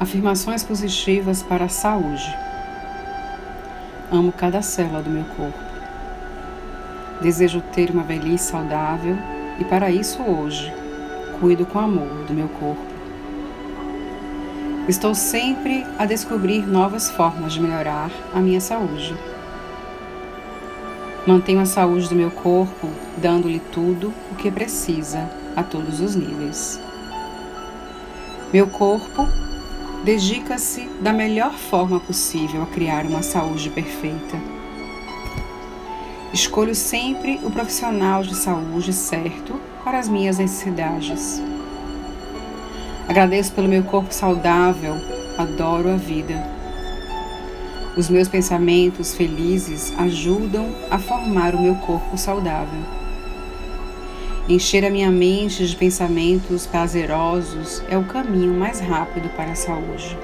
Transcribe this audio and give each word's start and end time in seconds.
Afirmações 0.00 0.62
positivas 0.62 1.42
para 1.42 1.64
a 1.64 1.68
saúde. 1.68 2.32
Amo 4.12 4.30
cada 4.30 4.62
célula 4.62 5.02
do 5.02 5.10
meu 5.10 5.24
corpo. 5.24 5.58
Desejo 7.20 7.60
ter 7.72 7.90
uma 7.90 8.04
velhice 8.04 8.52
saudável 8.52 9.18
e, 9.58 9.64
para 9.64 9.90
isso, 9.90 10.22
hoje, 10.22 10.72
cuido 11.40 11.66
com 11.66 11.80
amor 11.80 12.24
do 12.28 12.32
meu 12.32 12.48
corpo. 12.48 12.80
Estou 14.88 15.16
sempre 15.16 15.84
a 15.98 16.06
descobrir 16.06 16.64
novas 16.64 17.10
formas 17.10 17.52
de 17.52 17.60
melhorar 17.60 18.12
a 18.32 18.38
minha 18.38 18.60
saúde. 18.60 19.16
Mantenho 21.26 21.60
a 21.60 21.66
saúde 21.66 22.08
do 22.08 22.14
meu 22.14 22.30
corpo, 22.30 22.88
dando-lhe 23.16 23.58
tudo 23.58 24.14
o 24.30 24.36
que 24.36 24.48
precisa 24.48 25.28
a 25.56 25.64
todos 25.64 26.00
os 26.00 26.14
níveis. 26.14 26.80
Meu 28.52 28.68
corpo 28.68 29.28
dedica-se 30.04 30.88
da 31.00 31.12
melhor 31.12 31.52
forma 31.52 32.00
possível 32.00 32.62
a 32.62 32.66
criar 32.66 33.04
uma 33.04 33.22
saúde 33.22 33.70
perfeita. 33.70 34.38
Escolho 36.32 36.74
sempre 36.74 37.40
o 37.42 37.50
profissional 37.50 38.22
de 38.22 38.34
saúde 38.34 38.92
certo 38.92 39.60
para 39.82 39.98
as 39.98 40.08
minhas 40.08 40.38
necessidades. 40.38 41.42
Agradeço 43.08 43.52
pelo 43.52 43.68
meu 43.68 43.82
corpo 43.82 44.12
saudável, 44.12 44.94
adoro 45.38 45.90
a 45.90 45.96
vida. 45.96 46.46
Os 47.96 48.08
meus 48.08 48.28
pensamentos 48.28 49.14
felizes 49.14 49.92
ajudam 49.98 50.72
a 50.90 50.98
formar 50.98 51.54
o 51.54 51.62
meu 51.62 51.74
corpo 51.76 52.16
saudável. 52.18 52.80
Encher 54.48 54.82
a 54.82 54.88
minha 54.88 55.10
mente 55.10 55.66
de 55.66 55.76
pensamentos 55.76 56.66
prazerosos 56.66 57.82
é 57.86 57.98
o 57.98 58.04
caminho 58.04 58.54
mais 58.54 58.80
rápido 58.80 59.28
para 59.36 59.52
a 59.52 59.54
saúde. 59.54 60.18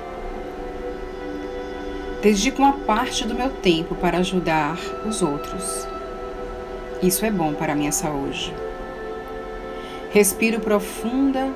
Dedico 2.23 2.63
uma 2.63 2.73
parte 2.73 3.27
do 3.27 3.35
meu 3.35 3.51
tempo 3.51 3.95
para 3.95 4.17
ajudar 4.21 4.79
os 5.07 5.21
outros. 5.21 5.87
Isso 7.03 7.27
é 7.27 7.31
bom 7.31 7.53
para 7.53 7.75
a 7.75 7.77
minha 7.77 7.93
saúde. 7.93 8.55
Respiro 10.11 10.59
profunda 10.59 11.53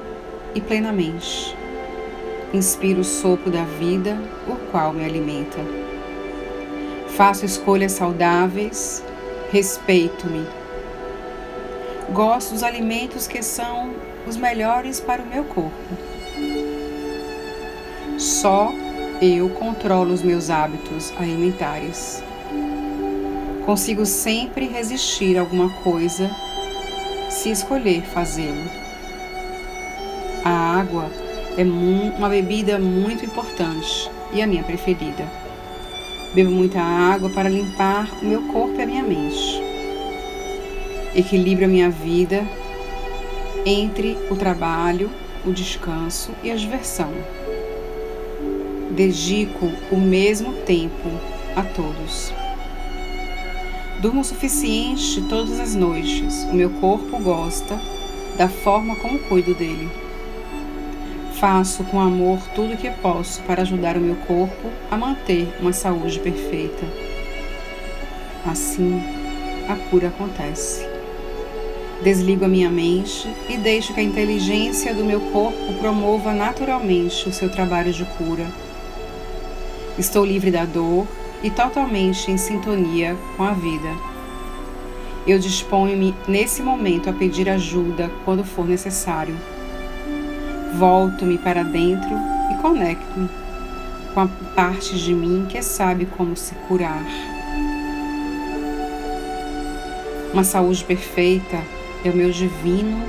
e 0.55 0.61
plenamente. 0.61 1.57
Inspiro 2.53 3.01
o 3.01 3.05
sopro 3.05 3.51
da 3.51 3.64
vida, 3.64 4.20
o 4.47 4.57
qual 4.70 4.92
me 4.92 5.07
alimenta. 5.07 5.59
Faço 7.17 7.47
escolhas 7.47 7.92
saudáveis, 7.92 9.03
respeito-me 9.51 10.58
Gosto 12.12 12.55
dos 12.55 12.62
alimentos 12.62 13.27
que 13.27 13.42
são 13.42 13.91
os 14.27 14.37
melhores 14.37 14.98
para 14.98 15.23
o 15.23 15.27
meu 15.27 15.45
corpo. 15.45 15.73
Só 18.19 18.73
eu 19.20 19.51
controlo 19.51 20.14
os 20.14 20.23
meus 20.23 20.48
hábitos 20.48 21.12
alimentares. 21.19 22.23
Consigo 23.67 24.06
sempre 24.06 24.67
resistir 24.67 25.36
a 25.36 25.41
alguma 25.41 25.69
coisa 25.83 26.31
se 27.29 27.51
escolher 27.51 28.03
fazê-lo. 28.03 28.70
A 30.42 30.81
água 30.81 31.11
é 31.59 31.62
uma 31.62 32.31
bebida 32.31 32.79
muito 32.79 33.27
importante 33.27 34.11
e 34.33 34.41
a 34.41 34.47
minha 34.47 34.62
preferida. 34.62 35.29
Bebo 36.34 36.51
muita 36.51 36.81
água 36.81 37.29
para 37.29 37.51
limpar 37.51 38.09
o 38.23 38.25
meu 38.25 38.42
corpo 38.45 38.79
e 38.79 38.83
a 38.83 38.86
minha 38.86 39.03
mente 39.03 39.67
equilibro 41.14 41.64
a 41.64 41.69
minha 41.69 41.91
vida 41.91 42.47
entre 43.64 44.17
o 44.31 44.37
trabalho, 44.37 45.11
o 45.45 45.53
descanso 45.53 46.33
e 46.42 46.51
a 46.51 46.56
diversão. 46.56 47.13
Dedico 48.91 49.70
o 49.91 49.96
mesmo 49.96 50.52
tempo 50.64 51.08
a 51.55 51.63
todos. 51.63 52.33
Durmo 54.01 54.20
o 54.20 54.24
suficiente 54.24 55.20
todas 55.29 55.58
as 55.58 55.74
noites. 55.74 56.45
O 56.45 56.55
meu 56.55 56.70
corpo 56.70 57.19
gosta 57.19 57.79
da 58.36 58.48
forma 58.48 58.95
como 58.96 59.19
cuido 59.19 59.55
dele. 59.55 59.90
Faço 61.35 61.85
com 61.85 62.01
amor 62.01 62.40
tudo 62.55 62.75
o 62.75 62.77
que 62.77 62.90
posso 62.90 63.42
para 63.42 63.63
ajudar 63.63 63.96
o 63.96 64.01
meu 64.01 64.17
corpo 64.17 64.70
a 64.90 64.96
manter 64.96 65.48
uma 65.61 65.73
saúde 65.73 66.19
perfeita. 66.20 66.85
Assim, 68.46 69.01
a 69.69 69.77
cura 69.90 70.08
acontece. 70.08 70.88
Desligo 72.03 72.45
a 72.45 72.48
minha 72.48 72.70
mente 72.70 73.29
e 73.48 73.57
deixo 73.57 73.92
que 73.92 73.98
a 73.98 74.03
inteligência 74.03 74.95
do 74.95 75.05
meu 75.05 75.20
corpo 75.33 75.75
promova 75.81 76.33
naturalmente 76.33 77.29
o 77.29 77.33
seu 77.33 77.51
trabalho 77.51 77.92
de 77.92 78.05
cura. 78.05 78.47
Estou 79.98 80.25
livre 80.25 80.53
da 80.53 80.64
dor 80.64 81.08
e 81.42 81.51
totalmente 81.51 82.31
em 82.31 82.39
sintonia 82.39 83.17
com 83.37 83.42
a 83.42 83.51
vida. 83.51 83.89
Eu 85.27 85.41
disponho-me 85.41 86.14
nesse 86.29 86.63
momento 86.63 87.11
a 87.11 87.13
pedir 87.13 87.48
ajuda 87.48 88.08
quando 88.25 88.45
for 88.45 88.67
necessário. 88.67 89.37
Volto-me 90.79 91.37
para 91.37 91.64
dentro 91.64 92.11
e 92.53 92.63
conecto-me 92.63 93.29
com 94.14 94.20
a 94.20 94.29
parte 94.55 94.97
de 94.97 95.13
mim 95.13 95.47
que 95.48 95.61
sabe 95.63 96.07
como 96.07 96.37
se 96.37 96.55
curar. 96.69 97.05
Uma 100.33 100.45
saúde 100.45 100.85
perfeita 100.85 101.77
é 102.05 102.11
o 102.11 102.17
meu 102.17 102.31
divino 102.31 103.03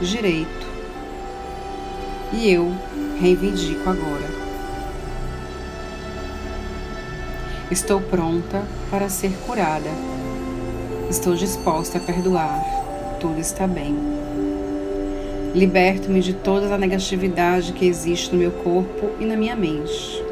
direito. 0.00 0.66
E 2.32 2.50
eu 2.50 2.72
reivindico 3.20 3.88
agora. 3.88 4.46
Estou 7.70 8.00
pronta 8.00 8.62
para 8.90 9.08
ser 9.08 9.32
curada. 9.46 9.90
Estou 11.08 11.34
disposta 11.34 11.98
a 11.98 12.00
perdoar. 12.00 12.62
Tudo 13.20 13.40
está 13.40 13.66
bem. 13.66 13.96
Liberto-me 15.54 16.20
de 16.20 16.34
toda 16.34 16.74
a 16.74 16.78
negatividade 16.78 17.72
que 17.72 17.86
existe 17.86 18.32
no 18.32 18.38
meu 18.38 18.50
corpo 18.50 19.10
e 19.18 19.24
na 19.24 19.36
minha 19.36 19.56
mente. 19.56 20.22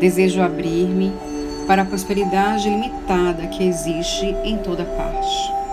Desejo 0.00 0.42
abrir-me 0.42 1.12
para 1.66 1.82
a 1.82 1.84
prosperidade 1.84 2.68
ilimitada 2.68 3.46
que 3.46 3.66
existe 3.66 4.26
em 4.44 4.58
toda 4.58 4.84
parte. 4.84 5.65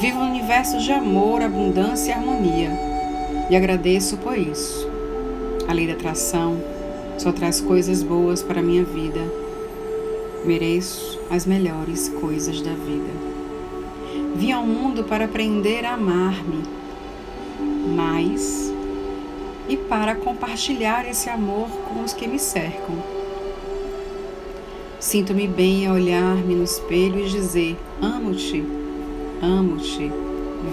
Vivo 0.00 0.18
um 0.18 0.30
universo 0.30 0.78
de 0.78 0.90
amor, 0.92 1.42
abundância 1.42 2.12
e 2.12 2.14
harmonia 2.14 2.70
e 3.50 3.54
agradeço 3.54 4.16
por 4.16 4.38
isso. 4.38 4.88
A 5.68 5.74
lei 5.74 5.86
da 5.86 5.92
atração 5.92 6.58
só 7.18 7.30
traz 7.30 7.60
coisas 7.60 8.02
boas 8.02 8.42
para 8.42 8.60
a 8.60 8.62
minha 8.62 8.82
vida. 8.82 9.20
Mereço 10.42 11.20
as 11.28 11.44
melhores 11.44 12.08
coisas 12.08 12.62
da 12.62 12.70
vida. 12.70 13.10
Vim 14.36 14.52
ao 14.52 14.64
mundo 14.64 15.04
para 15.04 15.26
aprender 15.26 15.84
a 15.84 15.92
amar-me 15.92 16.62
mais 17.94 18.72
e 19.68 19.76
para 19.76 20.14
compartilhar 20.14 21.06
esse 21.06 21.28
amor 21.28 21.68
com 21.68 22.02
os 22.02 22.14
que 22.14 22.26
me 22.26 22.38
cercam. 22.38 22.96
Sinto-me 24.98 25.46
bem 25.46 25.86
a 25.86 25.92
olhar-me 25.92 26.54
no 26.54 26.64
espelho 26.64 27.20
e 27.20 27.28
dizer: 27.28 27.76
Amo-te 28.00 28.79
Amo-te 29.42 30.12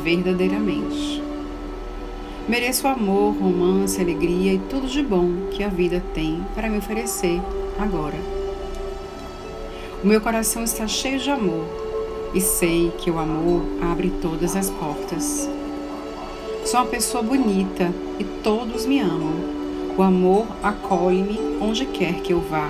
verdadeiramente. 0.03 1.23
Mereço 2.49 2.85
amor, 2.85 3.33
romance, 3.33 4.01
alegria 4.01 4.53
e 4.53 4.59
tudo 4.59 4.87
de 4.87 5.01
bom 5.01 5.47
que 5.51 5.63
a 5.63 5.69
vida 5.69 6.03
tem 6.13 6.43
para 6.53 6.69
me 6.69 6.77
oferecer 6.77 7.41
agora. 7.79 8.17
O 10.03 10.07
meu 10.07 10.19
coração 10.19 10.65
está 10.65 10.85
cheio 10.85 11.17
de 11.17 11.31
amor 11.31 11.65
e 12.33 12.41
sei 12.41 12.91
que 12.97 13.09
o 13.09 13.17
amor 13.17 13.61
abre 13.81 14.11
todas 14.21 14.53
as 14.53 14.69
portas. 14.69 15.49
Sou 16.65 16.81
uma 16.81 16.87
pessoa 16.87 17.23
bonita 17.23 17.89
e 18.19 18.25
todos 18.43 18.85
me 18.85 18.99
amam. 18.99 19.33
O 19.97 20.03
amor 20.03 20.45
acolhe-me 20.61 21.39
onde 21.61 21.85
quer 21.85 22.15
que 22.15 22.33
eu 22.33 22.41
vá. 22.41 22.69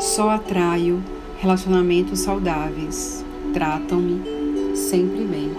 Só 0.00 0.30
atraio 0.30 1.00
relacionamentos 1.38 2.18
saudáveis 2.18 3.29
tratam-me 3.52 4.76
sempre 4.76 5.24
bem. 5.24 5.52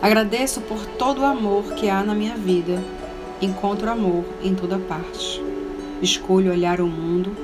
Agradeço 0.00 0.60
por 0.60 0.84
todo 0.86 1.20
o 1.20 1.24
amor 1.24 1.74
que 1.74 1.88
há 1.88 2.02
na 2.02 2.14
minha 2.14 2.36
vida. 2.36 2.82
Encontro 3.40 3.90
amor 3.90 4.24
em 4.42 4.54
toda 4.54 4.78
parte. 4.78 5.42
Escolho 6.00 6.52
olhar 6.52 6.80
o 6.80 6.86
mundo 6.86 7.36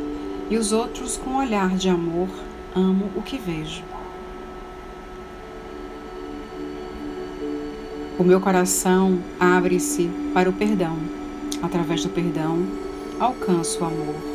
e 0.49 0.57
os 0.57 0.73
outros 0.73 1.17
com 1.17 1.31
um 1.31 1.39
olhar 1.39 1.71
de 1.77 1.89
amor. 1.89 2.29
Amo 2.75 3.11
o 3.17 3.23
que 3.23 3.37
vejo. 3.37 3.83
O 8.19 8.23
meu 8.23 8.41
coração 8.41 9.19
abre-se 9.39 10.09
para 10.33 10.49
o 10.49 10.53
perdão. 10.53 10.97
Através 11.61 12.05
do 12.05 12.11
perdão, 12.11 12.65
alcanço 13.19 13.83
o 13.83 13.87
amor. 13.87 14.34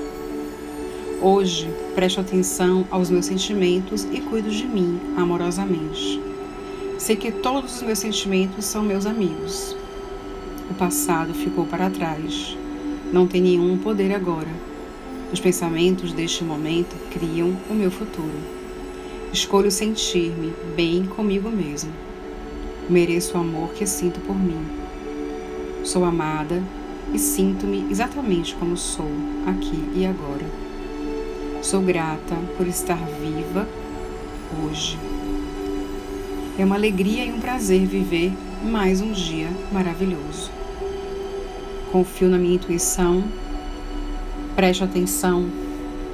Hoje, 1.21 1.69
presto 1.95 2.21
atenção 2.21 2.87
aos 2.89 3.09
meus 3.09 3.25
sentimentos 3.25 4.05
e 4.05 4.21
cuido 4.21 4.49
de 4.49 4.65
mim 4.65 5.01
amorosamente. 5.17 6.21
Sei 6.97 7.17
que 7.17 7.29
todos 7.29 7.75
os 7.75 7.81
meus 7.81 7.99
sentimentos 7.99 8.63
são 8.63 8.81
meus 8.81 9.05
amigos. 9.05 9.75
O 10.71 10.73
passado 10.75 11.33
ficou 11.33 11.65
para 11.65 11.89
trás. 11.89 12.57
Não 13.11 13.27
tem 13.27 13.41
nenhum 13.41 13.77
poder 13.77 14.15
agora. 14.15 14.47
Os 15.33 15.41
pensamentos 15.41 16.13
deste 16.13 16.41
momento 16.45 16.95
criam 17.11 17.53
o 17.69 17.73
meu 17.73 17.91
futuro. 17.91 18.39
Escolho 19.33 19.69
sentir-me 19.69 20.53
bem 20.73 21.05
comigo 21.05 21.49
mesmo. 21.49 21.91
Mereço 22.89 23.37
o 23.37 23.41
amor 23.41 23.73
que 23.73 23.85
sinto 23.85 24.21
por 24.21 24.39
mim. 24.39 24.65
Sou 25.83 26.05
amada 26.05 26.63
e 27.13 27.19
sinto-me 27.19 27.87
exatamente 27.91 28.55
como 28.55 28.77
sou, 28.77 29.11
aqui 29.45 29.83
e 29.93 30.05
agora. 30.05 30.68
Sou 31.61 31.81
grata 31.81 32.35
por 32.55 32.65
estar 32.65 32.97
viva 33.21 33.67
hoje. 34.63 34.97
É 36.57 36.63
uma 36.63 36.75
alegria 36.75 37.25
e 37.25 37.31
um 37.33 37.39
prazer 37.39 37.85
viver 37.85 38.31
mais 38.63 39.01
um 39.01 39.11
dia 39.11 39.49
maravilhoso. 39.69 40.49
Confio 41.91 42.29
na 42.29 42.37
minha 42.37 42.55
intuição, 42.55 43.25
preste 44.55 44.85
atenção 44.85 45.49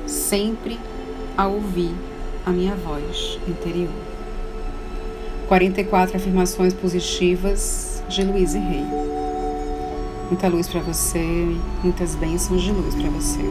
sempre 0.07 0.79
a 1.37 1.47
ouvir 1.47 1.93
a 2.43 2.49
minha 2.49 2.75
voz 2.75 3.39
interior. 3.47 3.93
44 5.47 6.17
afirmações 6.17 6.73
positivas 6.73 8.03
de 8.09 8.23
Luiz 8.23 8.55
e 8.55 8.59
Rei. 8.59 8.85
Muita 10.27 10.47
luz 10.47 10.67
para 10.67 10.81
você, 10.81 11.55
muitas 11.83 12.15
bênçãos 12.15 12.63
de 12.63 12.71
luz 12.71 12.95
para 12.95 13.09
você. 13.11 13.41